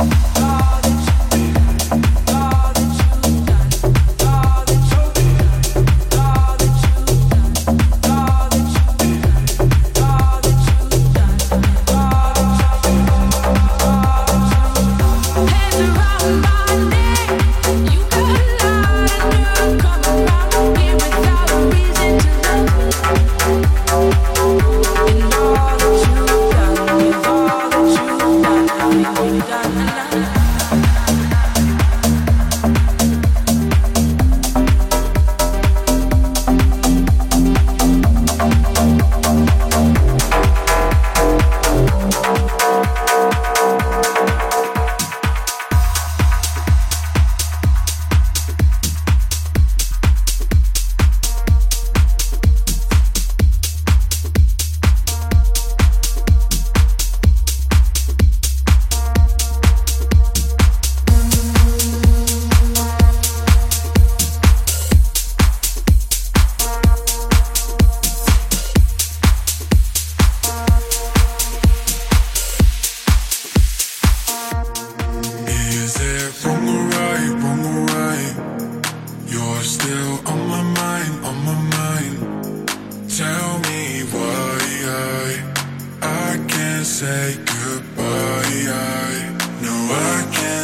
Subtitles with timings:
[0.00, 0.29] You're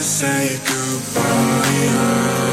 [0.06, 2.45] still on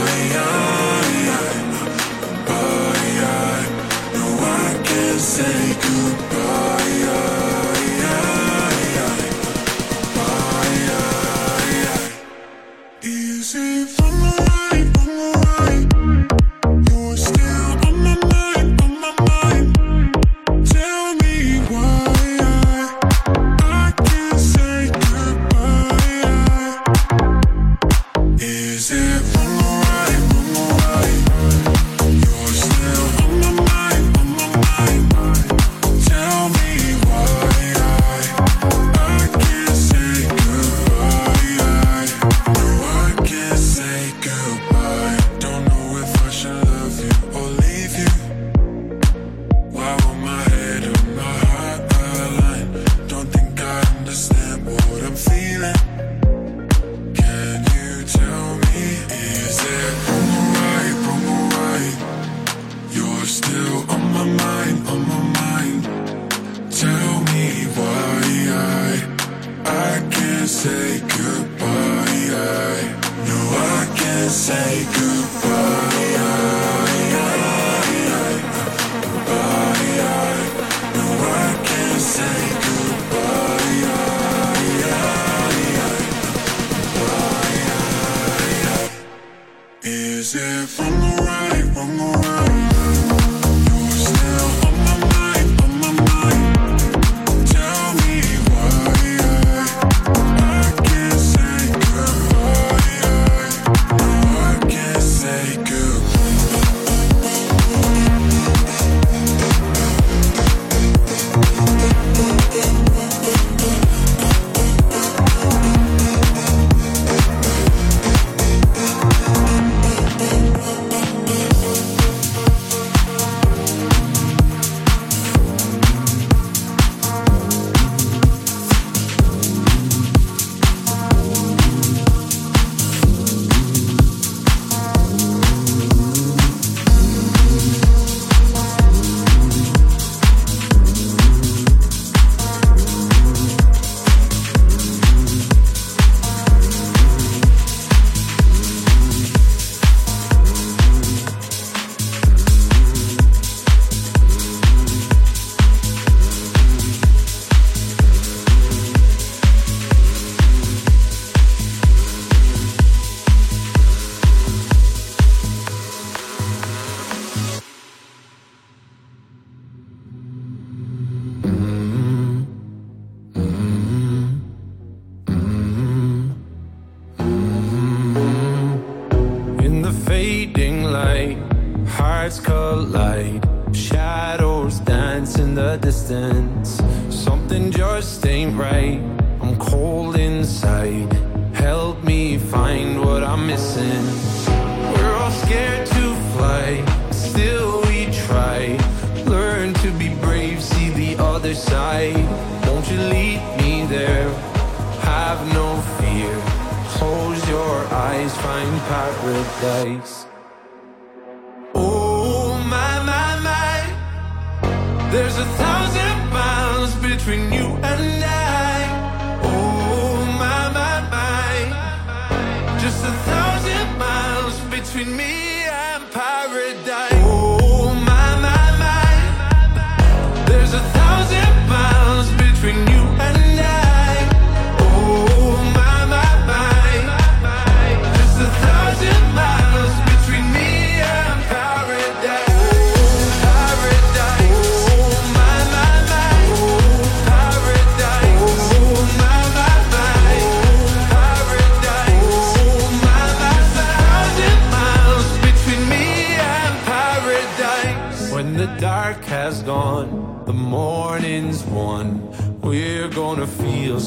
[217.26, 217.63] between you.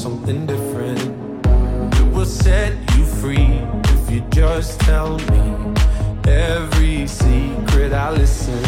[0.06, 1.00] something different.
[1.98, 3.58] It will set you free
[3.94, 5.44] if you just tell me
[6.28, 8.62] every secret I listen.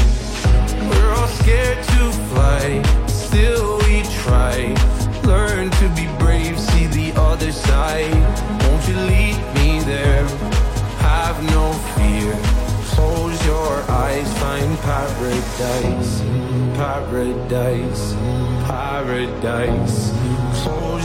[0.90, 4.74] We're all scared to fly, still we try.
[5.22, 8.18] Learn to be brave, see the other side.
[8.62, 10.26] Won't you lead me there?
[11.06, 12.34] Have no fear.
[12.94, 16.20] Close your eyes, find paradise,
[16.80, 18.04] paradise,
[18.66, 20.47] paradise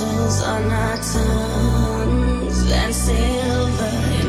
[0.00, 4.27] On our tongues and silver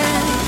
[0.00, 0.39] again.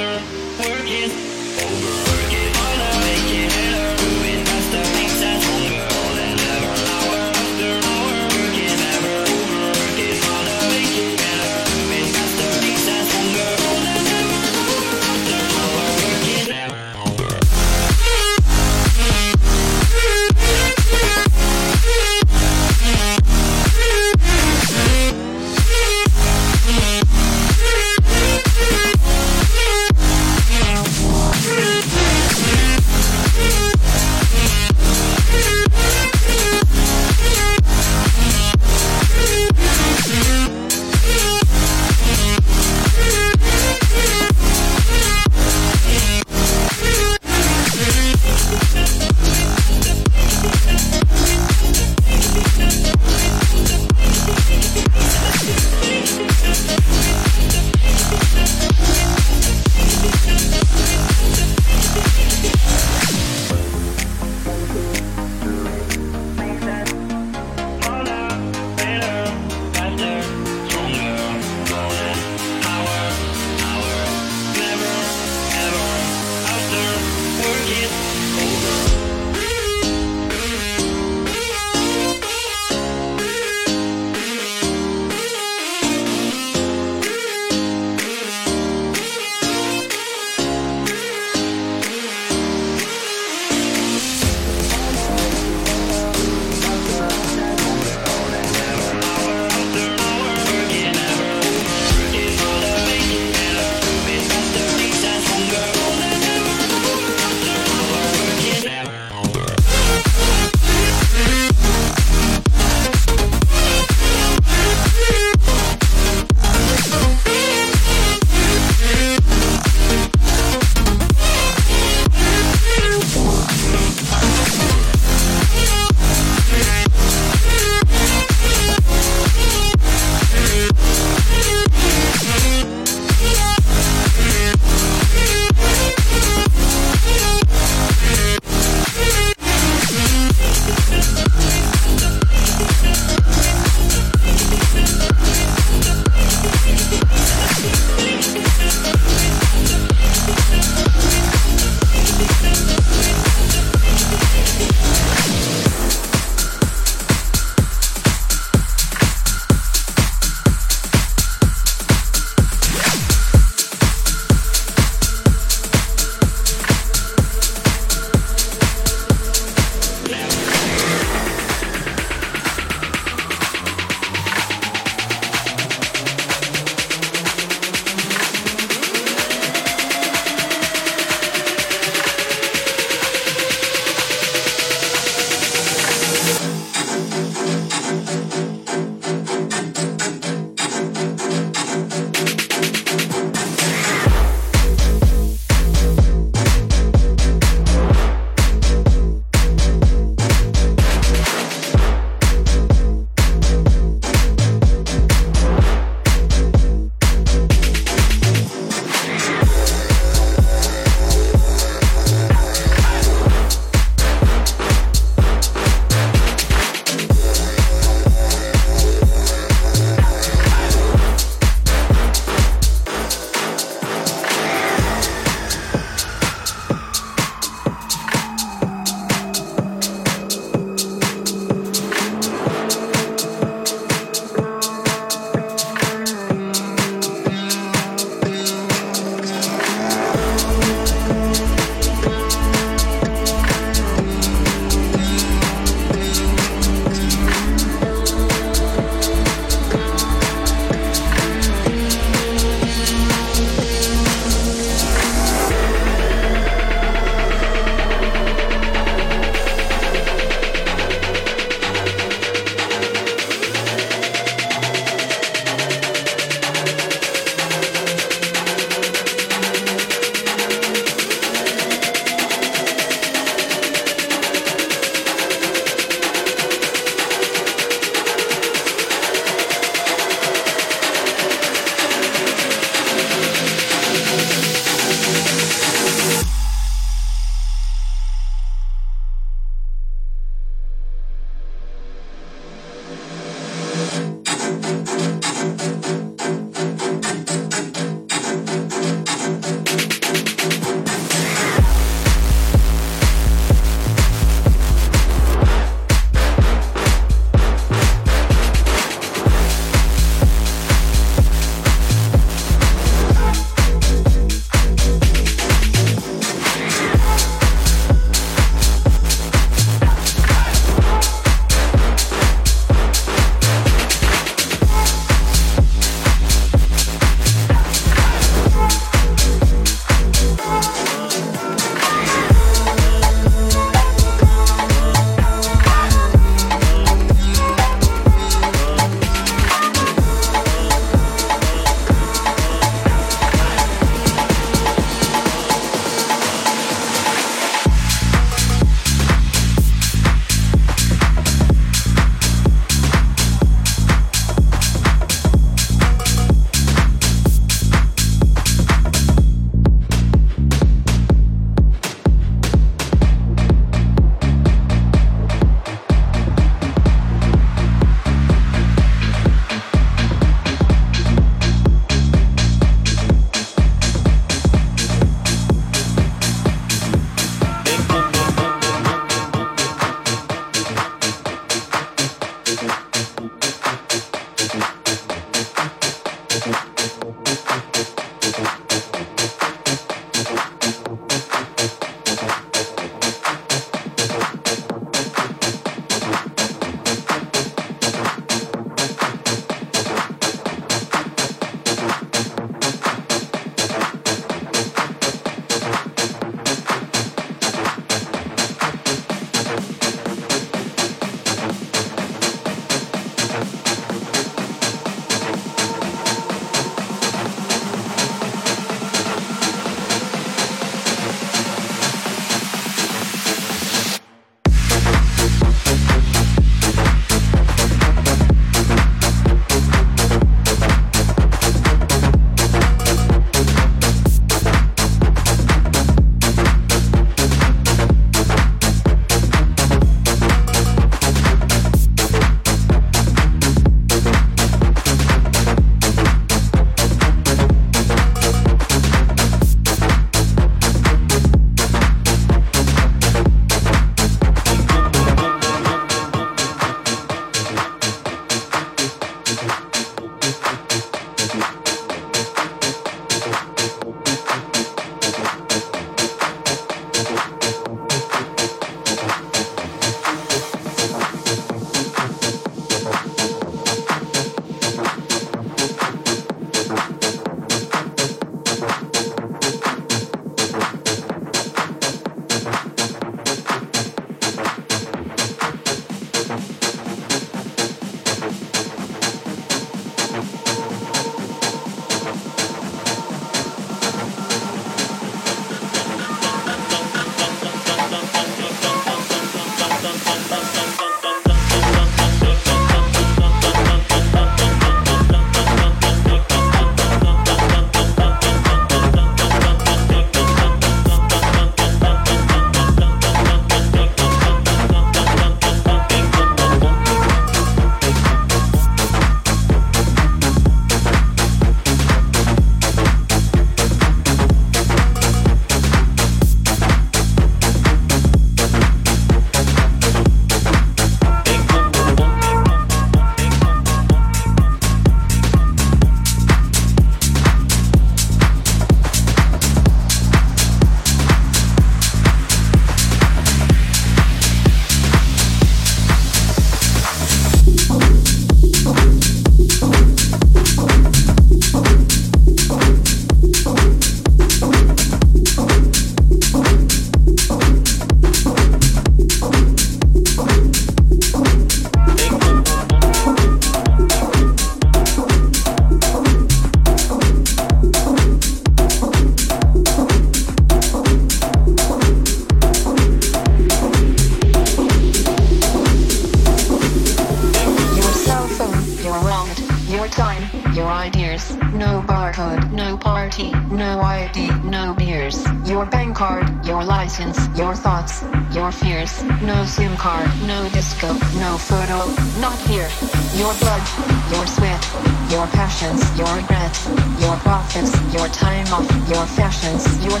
[598.88, 600.00] Your fashions, your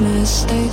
[0.00, 0.69] mistake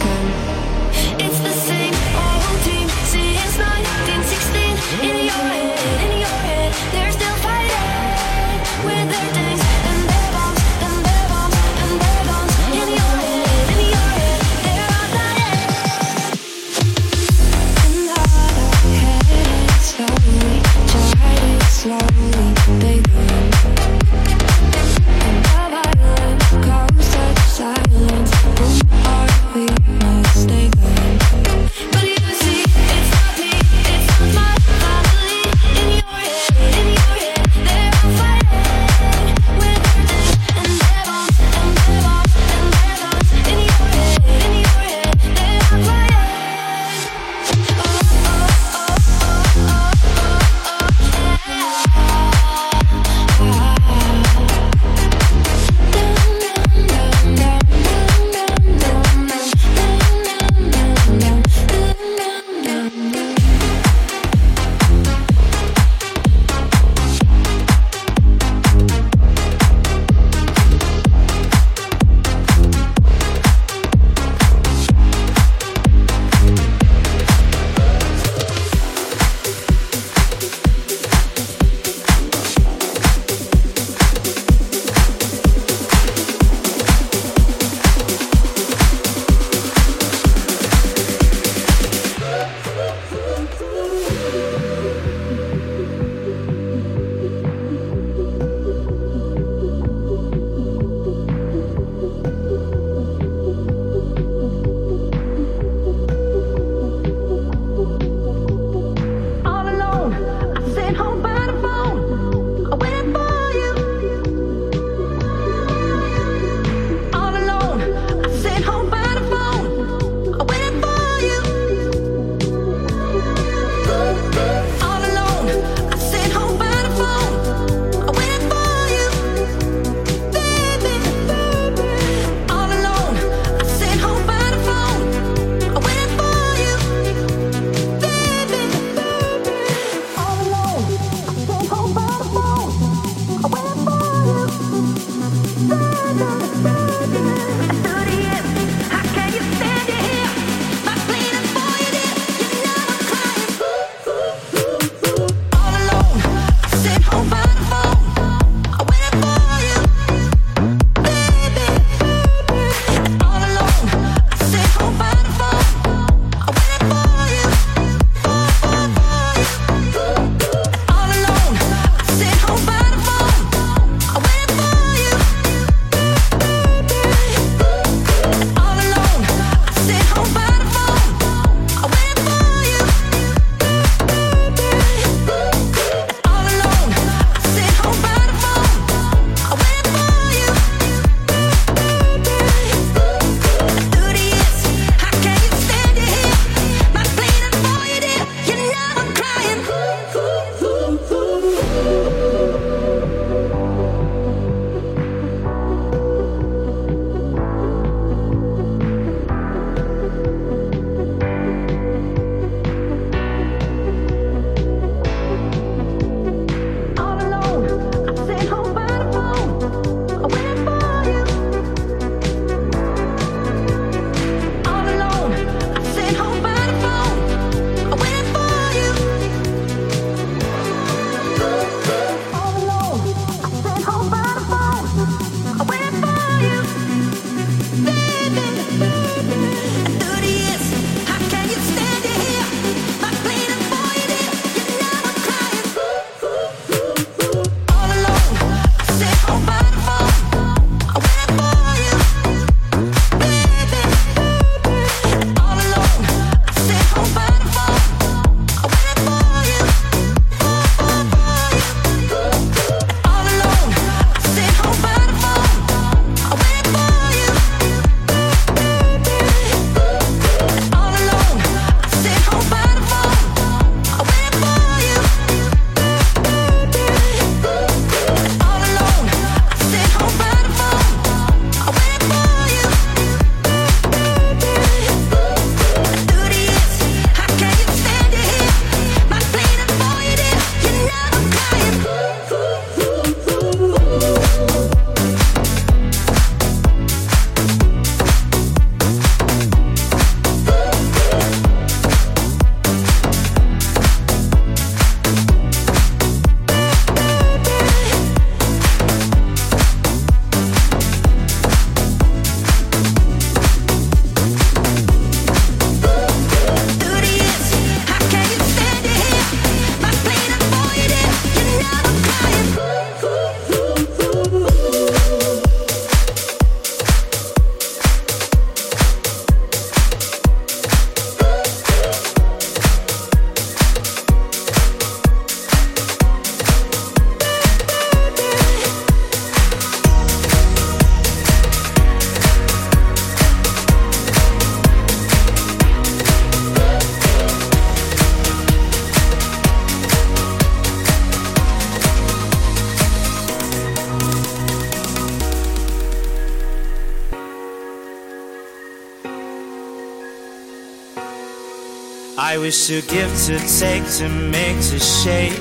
[362.30, 365.39] I wish to give, to take, to make, to shake.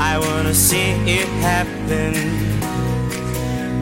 [0.00, 2.14] I wanna see it happen.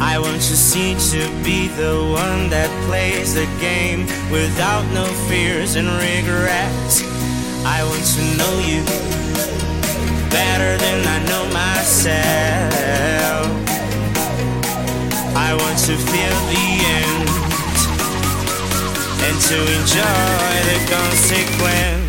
[0.02, 5.76] I want to see to be the one that plays the game without no fears
[5.76, 7.04] and regrets.
[7.64, 8.82] I want to know you
[10.28, 13.46] better than I know myself.
[15.46, 16.66] I want to feel the
[16.98, 17.28] end
[19.30, 22.01] and to enjoy the consequence.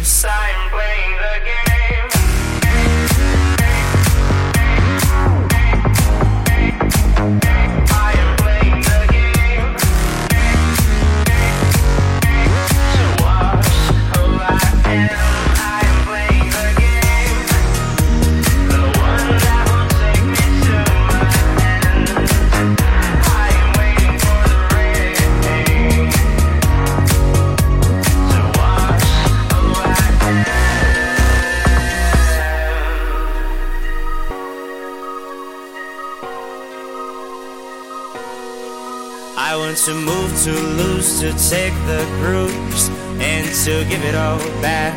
[39.85, 42.87] To move, to lose, to take the grooves
[43.19, 44.93] and to give it all back.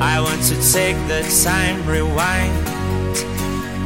[0.00, 2.50] I want to take the time, rewind,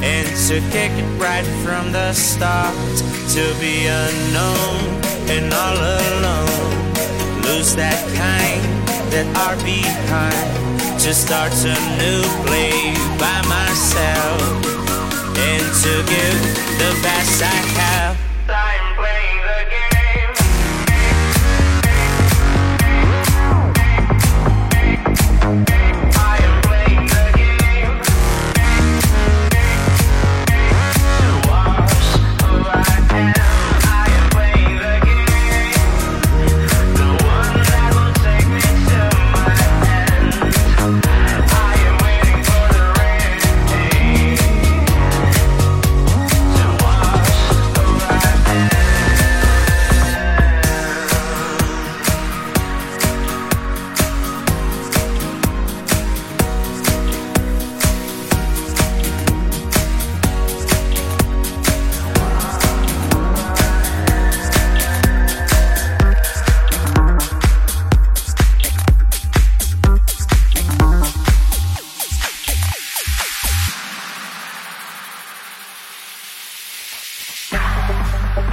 [0.03, 2.75] and to kick it right from the start.
[3.37, 4.81] To be unknown
[5.29, 7.43] and all alone.
[7.43, 8.65] Lose that kind
[9.13, 11.01] that are behind.
[11.01, 14.41] To start a new play by myself
[15.37, 16.41] and to give
[16.81, 18.26] the best I have.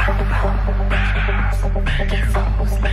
[0.05, 0.09] It
[2.33, 2.92] falls